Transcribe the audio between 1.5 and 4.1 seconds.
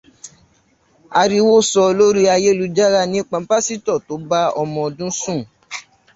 sọ lórí ayélujára nípa pásítọ̀